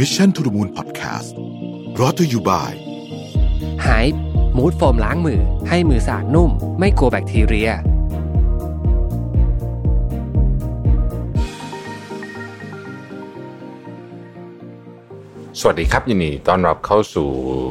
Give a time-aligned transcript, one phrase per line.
[0.00, 1.30] Mission to the Moon Podcast
[2.00, 2.74] รอ t ธออยู่บ่าย
[3.86, 4.06] หาย
[4.56, 7.70] มูดโฟมล้างมือ ให้มือสะอาดนุ่ม ไม่กลัวแบคทีเรีย
[15.60, 17.28] สวัสดีครับ ยินดีต้อนรับเข้าสู่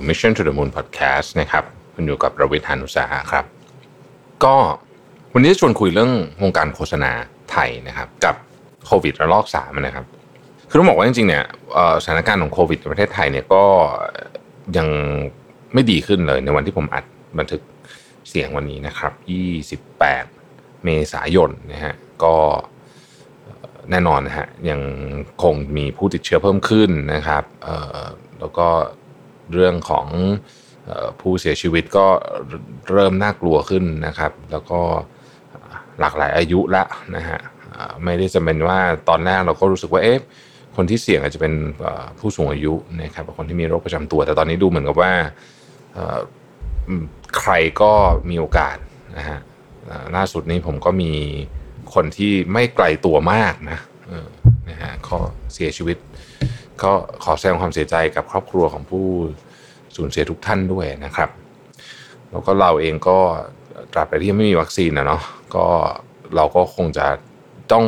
[0.08, 1.64] Mission to the Moon Podcast นะครับ
[1.94, 3.46] คุณอยู่กับระวิทยานุสาหะครับ
[4.44, 4.56] ก็
[5.34, 6.12] วันนี้จะชวนคุยเรื่อง
[6.44, 7.12] วงการโฆษณา
[7.52, 8.36] ไทยนะครับ กับ
[8.86, 10.06] โควิดระลอกสามนะครับ
[10.70, 11.46] คือต้องบอกว่าจริงๆเนี่ย
[12.04, 13.64] สถานการณ์ของโควิดในประเทศไทยเนี่ยก็
[14.78, 14.88] ยัง
[15.74, 17.06] ไม่ดีขึ้นเลยในวันที่ผมอัด
[17.40, 17.62] บันทึก
[18.30, 19.14] เสียงวันนี้นะครับ
[20.20, 22.36] 28 เมษายนนะฮะก็
[23.92, 24.82] แน่นอนนะฮะยัง
[25.44, 27.44] คงมีผู้ติดเชื้อเพิ่มขึ้นนะครับ
[28.40, 28.68] แล้วก็
[29.54, 30.08] เรื่องของ
[31.22, 32.08] ผู้เสียชีวิตก็
[32.92, 34.82] เริ่มน่ากลัวขึ้นนะครับ แล้วก็
[36.00, 36.84] หลากหลายอายุละ
[37.16, 37.40] นะฮะ
[38.04, 40.20] ไม่ได้จำเป็นว่าตอนแรกเราก็รู้สึกว่าเอ๊ะ
[40.76, 41.54] คนที่เสี่ยงอาจจะเป็น
[42.20, 45.14] ผู้สูงอายุนะครับคนที่มีโรคประจำตัว แต่ตอนนี้ดูเหมือนกับว่า
[47.38, 47.92] ใครก็
[48.30, 48.78] มีโอกาส
[49.18, 49.40] นะฮะ
[50.16, 51.12] ล่าสุดนี้ผมก็มี
[51.94, 53.80] คนที่ไม่ไกลตัวมากนะ
[54.70, 55.18] นะฮะก็
[55.54, 55.98] เสียชีวิต
[56.84, 56.92] ก็
[57.24, 59.06] ขอแสดงความเสียใจกับครอบครัวของผู้
[59.96, 61.30] สูญเสียทุกท่านด้วยนะครับ
[62.32, 63.18] แล้วก็เราเองก็
[63.94, 65.22] ตราบใดที่ยังไม่มีวัคซีนนะเนาะ
[65.56, 65.66] ก็
[66.36, 67.06] เราก็คงจะ
[67.72, 67.86] ต้อง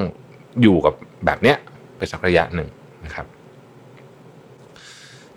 [0.61, 0.93] อยู่กับ
[1.25, 1.57] แบบเนี้ย
[1.97, 2.69] ไปสักระยะหนึ่ง
[3.05, 3.25] นะครับ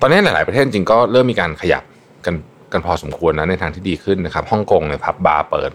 [0.01, 1.83] ตอนนี้หลาย ๆ ประเทศจริงก็เริ่มมีการขยับ
[2.27, 2.35] กัน
[2.73, 5.73] กันพอสมควรนะในทางที่ดีขึ้นนะครับฮ่องกงเนี่ยพับบาร์เปิด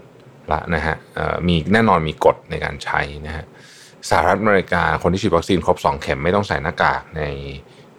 [0.51, 0.95] ละนะฮะ
[1.47, 3.45] มีแน่นอนมีกฎในการใช้นะฮะ
[4.09, 7.23] สหรัฐอเมริกาคนที่ฉีดวัคซีนครบ 2 เข็มไม่ต้องใส่หน้ากากใน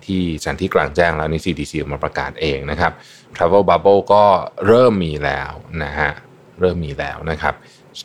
[0.05, 2.93] ที่สถานที่กลางแจ้งแล้วนี่ CDC ออกมาประกาศเองนะครับ
[3.37, 4.25] Travel Bubble ก็
[4.67, 5.53] เริ่มมีแล้ว
[5.85, 6.11] นะฮะ
[6.61, 7.55] เริ่มมีแล้วนะครับ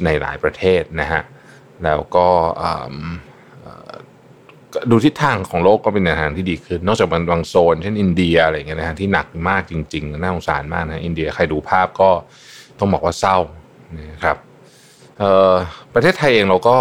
[0.05, 1.21] ในหลายประเทศนะฮะ
[1.83, 2.27] แล้วก็
[4.91, 12.09] ดูทิศทางของโลกก็เป็นในทางที่ดีขึ้น นอกจากบางบางโซน เช่นอินเดียอะไรเงี้ยนะฮะที่หนักมากจริง ๆ น่าสงสารมากนะอินเดียใครดูภาพก็
[12.79, 13.37] ต้องบอกว่าเศร้า
[13.99, 14.37] นะครับ
[15.17, 15.53] เอ่อ
[15.93, 16.77] ประเทศไทยเองเราก็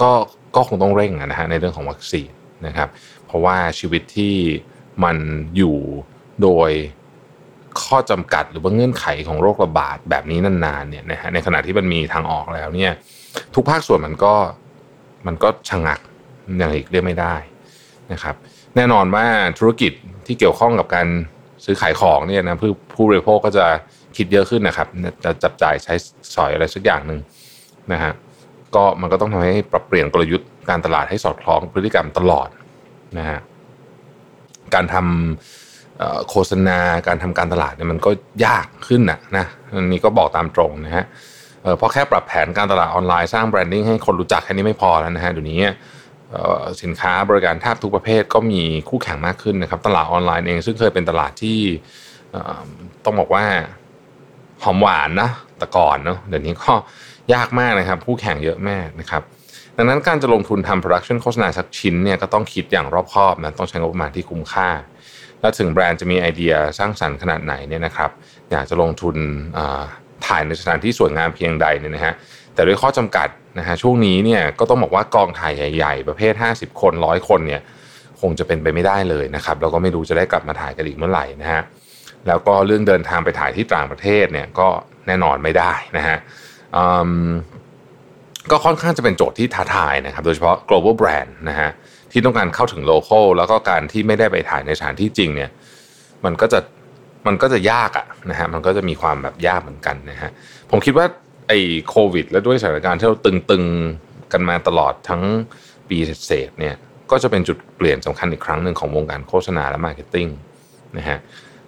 [0.00, 0.10] ก็
[0.56, 2.30] ก็คงต้องเร่งนะฮะในเรื่องของวัคซีน
[2.66, 2.88] นะครับ
[3.26, 4.34] เพราะว่าชีวิตที่
[5.04, 5.16] มัน
[5.56, 5.76] อยู่
[6.42, 6.70] โดย
[7.82, 12.92] ข้อจำกัดหรือว่าเงื่อนไขของโรคระบาดแบบนี้นานๆเนี่ยนะฮะในขณะที่มันมีทางออกแล้วเนี่ย
[13.54, 14.34] ทุกภาคส่วนมันก็
[15.26, 16.00] มันก็ชะงัก
[16.58, 17.34] อย่างอีกเรียกไม่ได้
[18.12, 18.34] นะครับ
[18.76, 19.26] แน่นอนว่า
[19.58, 19.92] ธุรกิจ
[20.26, 21.06] ที่เกี่ยวข้องกับการ
[21.64, 23.66] ซื้อขายของเนี่ยนะผู้ผู้บริโภคก็จะ
[24.16, 24.88] คิดเยอะขึ้นนะครับ
[25.24, 25.94] จะจับจ่ายใช้
[26.34, 27.20] สอยอะไรสักอย่างหนึ่ง
[27.92, 28.12] นะฮะ
[28.74, 32.48] ก็มันก็ต้องทำให้ปรับเปลี่ยนกลยุทธ์การตลาดให้สอดคล้องพฤติกรรมตลอด
[33.18, 33.38] นะฮะ
[34.74, 38.10] การทำเอ่อโฆษณาการทำการตลาดเนี่ยมันก็
[38.46, 41.04] ยากขึ้นนะนะอันนี้ก็บอกตามตรงนะฮะ
[41.62, 45.58] เอ่อเพราะแค่ปรับแผนการตลาดออนไลน์สร้างแบรนดิ้งให้คนรู้จักแค่นี้ไม่พอแล้วนะฮะเดี๋ยวนี้
[46.82, 51.58] สินค้าบริการแทบทุกประเภทก็มีคู่แข่งมากขึ้นนะครับ ตลาดออนไลน์เองซึ่งเคยเป็นตลาดที่
[53.04, 53.44] ต้องบอกว่า
[54.62, 56.72] หอมหวานนะแต่ก่อนเนาะเดี๋ยวนี้ก็
[57.34, 59.22] ยากมากนะครับ คู่แข่งเยอะมากนะครับ
[59.76, 64.68] ดังนั้นการจะลงทุนทำ production โฆษณาสักชิ้นเนี่ยก็ต้องคิดอย่างรอบคอบนะต้องใช้งบประมาณที่คุ้มค่า
[65.40, 68.10] แล้วถึงแบรนด์จะมีไอเดียสร้างสรรค์ขนาดไหนเนี่ยนะครับ
[68.50, 69.16] อยากจะลงทุน
[70.26, 72.14] ถ่ายในสถานที่สวยงามเพียงใดเนี่ยนะฮะ
[72.54, 77.62] แต่ด้วยข้อจำกัดนะฮะช่วงนี้เนี่ยก็ต้องบอกว่ากองถ่ายใหญ่ๆ ประเภท 50 คนร้อยคนเนี่ย
[78.20, 81.62] คงจะเป็นไปไม่ได้เลยนะครับแล้วก็ไม่รู้จะได้กลับมาถ่ายกันอีกเมื่อไหร่นะฮะ
[82.28, 84.68] แล้วก็เรื่องเดินทางไปถ่ายที่ต่างประเทศเนี่ยก็
[85.06, 86.18] แน่นอนไม่ได้นะฮะ
[86.76, 86.84] อื
[87.28, 87.30] ม
[88.50, 91.70] ก็ค่อนข้างจะเป็นโจทย์ที่ท้าทายนะครับโดยเฉพาะ global brand นะฮะ
[92.12, 95.50] ที่ต้องการเข้าถึง local แล้วก็การที่ไม่ได้ไปถ่ายในสถานที่จริงเนี่ย
[96.24, 96.60] มันก็จะ
[97.26, 100.30] มันก็จะยากอะนะฮะมันก็จะมีความแบบยากเหมือนกันนะฮะ
[100.70, 101.06] ผมคิดว่า
[101.52, 105.22] ไอ้โควิด และด้วยสถานการณ์ที่เราตึงๆกันมาตลอดทั้ง
[105.88, 105.96] ปี
[106.26, 106.74] เศษเนี่ย
[107.10, 110.28] ก็จะเป็นจุดเปลี่ยนสำคัญอีกครั้งหนึ่งของวงการโฆษณาและ marketing
[110.98, 111.18] นะฮะ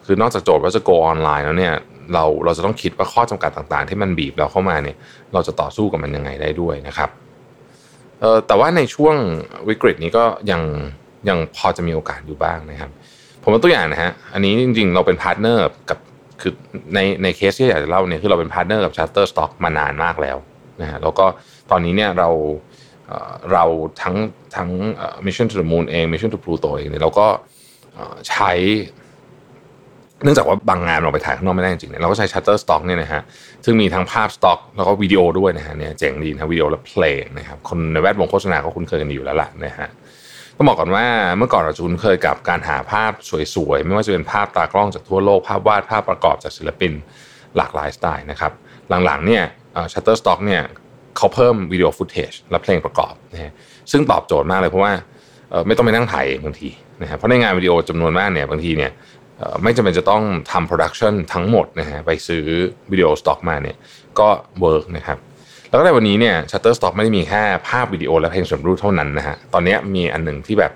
[0.06, 1.74] คือนอกจากโจทย์ว่าจะ go ออนไลน์แล้วเนี่ย
[2.14, 4.96] เราเราจะต้องคิดว่าข้อจำกัดต่างๆ ที่มันบีบเราเข้ามาเนี่ย
[5.32, 7.10] เราจะต่อสู้กับมันยังไงได้ด้วยนะครับ
[8.20, 9.16] เออแต่ว่าในช่วง
[9.68, 10.62] วิกฤตนี้ก็ยัง
[11.28, 12.90] ยังพอจะมีโอกาสอยู่บ้างนะครับ
[13.42, 15.98] ผมเป็นตัวอย่างนะฮะอันนี้จริงๆ เราเป็น partner กับ
[16.44, 16.54] คือ
[16.94, 20.36] ในในเคสที่อยากจะเล่าเนี่ยคือเราเป็น partner กับ Shutterstock มานานมากแล้ว
[20.80, 21.26] นะฮะแล้วก็
[21.70, 22.28] ตอนนี้เนี่ยเรา
[23.52, 23.64] เรา
[24.02, 24.16] ทั้ง
[24.56, 24.70] ทั้ง
[25.26, 27.26] Mission to the Moon เอง Mission to Pluto เองเนี่ยเราก็
[28.28, 28.52] ใช้
[30.22, 33.22] เนื่องจากว่าบางงานเราไปถ่ายข้างนอกไม่ได้จริงๆเนี่ยเราก็ใช้ Shutterstock เนี่ยนะฮะ
[33.64, 39.88] ซึ่งมีทั้งภาพสต็อก แล้วก็วิดีโอด้วยนะฮะเนี่ยเจ๋งดีนะวิดีโอและเพลงนะครับคนในแวดวงโฆษณาก็คุ้นเคยกันอยู่แล้วล่ะนะฮะ
[40.56, 41.06] ต้องบอกก่อนว่า
[41.38, 43.12] เมื่อก่อนเราจะคุ้นเคยกับการหาภาพ
[43.54, 46.92] สวยๆ ไม่ว่าจะเป็นภาพตากล้องจากทั่วโลก ภาพวาดภาพประกอบจากศิลปิน
[47.56, 48.52] หลากหลายสไตล์นะครับ
[49.04, 49.44] หลังๆเนี่ย
[49.92, 50.62] Shutterstock เนี่ย
[51.16, 53.52] เขาเพิ่มวิดีโอ footage และเพลงประกอบนะฮะ
[53.90, 54.92] ซึ่งตอบโจทย์มากเลยเพราะว่า
[55.66, 56.68] ไม่ต้องไปนั่งถ่ายบางที
[57.02, 58.92] นะครับเพราะในงานวิดีโอจำนวนมากเนี่ยบางทีเนี่ย
[59.62, 60.22] ไม่จำเป็นจะต้อง
[60.52, 62.44] ทำ production ทั้งหมดนะฮะไปซื้อ
[62.90, 63.76] วิดีโอสต็อกมาเนี่ย
[64.18, 64.28] ก็
[64.60, 65.18] work นะครับ
[65.74, 70.72] แล้วก็ในวันนี้เนี่ย Shutterstock ไม่ได้มีแค่ภาพวิดีโอและเพลงสำเร็จรูปเท่านั้นนะฮะตอนนี้มีอันหนึ่งที่แบบ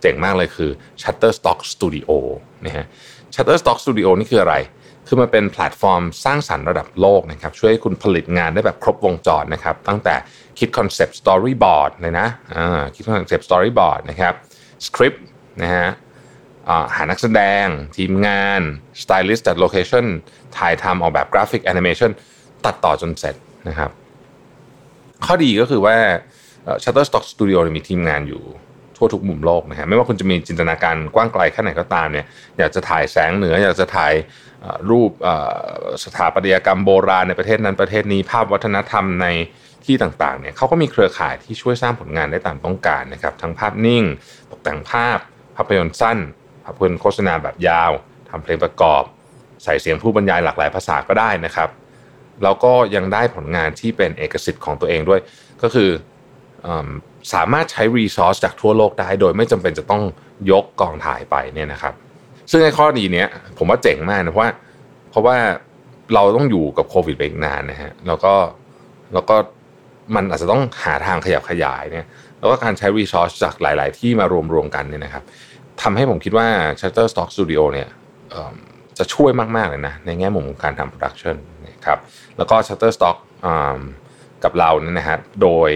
[0.00, 0.70] เจ๋งมากเลยคือ
[1.02, 2.10] Shutterstock Studio
[2.64, 2.84] นะฮะ
[3.34, 4.54] Shutterstock Studio นี่คืออะไร
[5.06, 10.14] คือมันเป็นแพลตฟอร์มสร้างสรรค์ระดับโลกนะครับ ช่วยให้คุณผลิตงานได้แบบครบวงจรนะครับ ตั้งแต่
[10.58, 12.28] คิด concept storyboard เลยนะ
[12.94, 14.34] คิด concept storyboard นะครับ
[14.86, 15.24] สคริปต์
[15.62, 15.88] นะฮะ
[16.94, 17.66] หานักแสดง
[17.96, 18.60] ทีมงาน
[19.02, 20.04] สไตลิสต์จัด location
[20.58, 22.10] ถ่ายทำออกแบบกราฟิกแอนิเมชัน
[22.64, 23.34] ตัดต่อจนเสร็จ
[23.70, 23.92] นะครับ
[25.24, 25.96] ข้อดีก็คือว่า
[26.82, 28.42] Shutterstock Studio มีทีมงานอยู่
[28.96, 32.26] ทั่วทุกมุมโลกนะฮะไม่ว่าคุณจะมีจินตนาการกว้างไกลแค่ไหนก็ตามเนี่ย
[32.58, 34.14] อยากจะถ่ายแสงเหนือ อยากจะถ่าย
[34.90, 35.10] รูป
[36.04, 39.26] สถาปัตยกรรมโบราณในประเทศนั้นประเทศนี้ภาพวัฒนธรรมใน
[39.84, 44.04] ที่ต่างๆเนี่ยเขาก็มีเครือข่ายที่ช่วยสร้างผลงานได้ตามต้องการนะครับทั้งภาพนิ่ง
[44.50, 45.18] ตกแต่งภาพ
[45.56, 46.18] ภาพยนตร์สั้น
[46.64, 47.92] ภาพยนตร์โฆษณาแบบยาว
[48.30, 49.02] ทำเพลงประกอบ
[49.64, 51.68] ใส่เสียงผู้บรรยายหลากหลายภาษาก็ได้นะครับ
[52.42, 55.20] แล้วก็ยังได้ผลงานที่เป็นเอกสิทธิ์ของตัวเองด้วย
[55.62, 55.90] ก็คือ
[57.34, 60.02] สามารถใช้รีซอสจากทั่วโลกได้ โดยไม่จำเป็นจะต้อง
[60.50, 61.94] ยกกองถ่ายไปเนี่ยนะครับ
[62.50, 63.28] ซึ่งในข้อดีเนี้ย
[63.58, 64.50] ผมว่าเจ๋งมากนะเพราะว่า
[65.10, 65.36] เพราะว่า
[66.14, 68.34] เราต้องอยู่กับโควิดไปอีกนานนะฮะแล้วก็
[69.14, 69.36] แล้วก็
[70.14, 72.06] มันอาจจะต้องหาทางขยับขยายเนี่ย
[72.38, 75.24] แล้วก็การใช้รีซอสจากหลาย ๆ ที่มารวมๆกันเนี่ยนะครับ
[75.82, 76.48] ทำให้ผมคิดว่า
[76.80, 77.88] Shutterstock Studio เนี่ย
[78.98, 81.36] จะช่วยมากๆเลยนะในแง่มุมของการทำ production
[81.68, 81.98] นะครับ
[82.36, 83.16] แล้วก็ Shutterstock
[84.44, 85.70] กับเราเนี่ยนะฮะโดย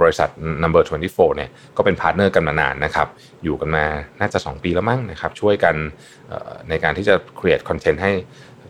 [0.00, 0.28] บริษัท
[0.62, 3.08] Number 24เนี่ยก็เป็น partner กันมานานนะครับ
[3.44, 3.84] อยู่กันมา
[4.20, 5.74] น่าจะ 2 ปีแล้วมั้งนะครับช่วยกัน
[6.68, 8.12] ในการที่จะ create content ให้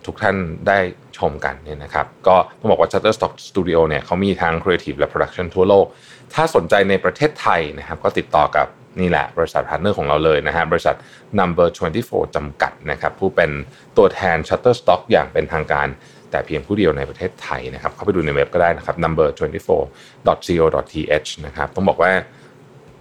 [0.06, 0.36] ทุกท่าน
[0.68, 0.78] ได้
[1.18, 5.86] ชมกันเนี่ยนะครับก็ต้องบอกว่า Shutterstock Studio เนี่ยเขามีทาง Creative และ Production ทั่วโลก
[6.34, 8.66] ถ้าสนใจในประเทศไทยนะครับก็ติดต่อกับ
[9.00, 10.96] นี่แหละบริษัท partner ของเราเลยนะฮะบริษัท
[11.38, 11.68] Number
[12.00, 13.50] 24 จำกัดนะครับผู้เป็น
[13.96, 15.88] ตัวแทน Shutterstock อย่างเป็นทางการ
[16.30, 22.12] แต่เพียงผู้เดียวในประเทศไทยนะครับเข้าไปดูในเว็บก็ได้นะครับ number24.co.th นะครับต้องบอกว่า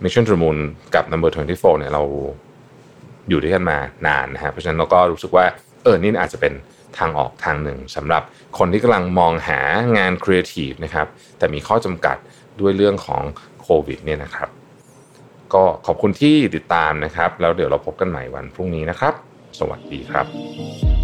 [0.04, 0.58] Mission to the Moon
[0.96, 2.04] กับ number 24เนี่ยเรา
[3.30, 3.78] อยู่ด้วยกันมา
[4.08, 5.46] นานนะฮะเพราะฉะนั้นเราก็รู้สึกว่า
[5.84, 6.54] เออนี่อาจจะเป็น
[6.98, 8.24] ทางออกทางหนึ่งสำหรับ
[8.58, 9.60] คนที่กำลังมองหา
[9.98, 11.08] งานครีเอทีฟนะครับ
[11.38, 12.18] แต่มีข้อจำกัด
[12.62, 13.24] ด้วยเรื่องของ
[13.62, 14.50] โควิดเนี่ยนะครับ
[15.54, 19.14] ก็ขอบคุณที่ติดตามนะครับ แล้วเดี๋ยวเราพบกันใหม่วันพรุ่งนี้นะครับ
[19.60, 20.26] สวัสดีครับ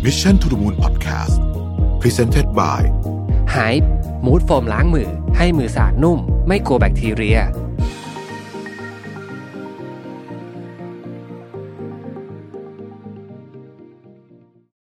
[0.05, 1.35] Mission to the Moon Podcast
[2.01, 2.81] Presented by
[3.55, 3.73] h y
[4.25, 7.39] มูดโฟมล้างมือ ให้มือสะอาดนุ่ม ไม่กลัวแบคทีเรีย